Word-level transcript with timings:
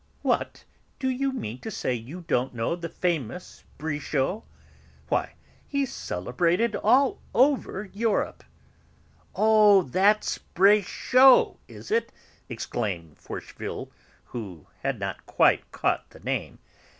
"What! 0.23 0.65
Do 0.97 1.09
you 1.09 1.31
mean 1.31 1.59
to 1.59 1.69
say 1.69 1.93
you 1.93 2.21
don't 2.21 2.55
know 2.55 2.75
the 2.75 2.89
famous 2.89 3.63
Brichot? 3.77 4.41
Why, 5.09 5.35
he's 5.67 5.93
celebrated 5.93 6.75
all 6.75 7.21
over 7.35 7.87
Europe." 7.93 8.43
"Oh, 9.35 9.83
that's 9.83 10.39
Bréchot, 10.55 11.57
is 11.67 11.91
it?" 11.91 12.11
exclaimed 12.49 13.19
Forcheville, 13.19 13.91
who 14.25 14.65
had 14.81 14.99
not 14.99 15.23
quite 15.27 15.71
caught 15.71 16.09
the 16.09 16.19
name. 16.19 16.57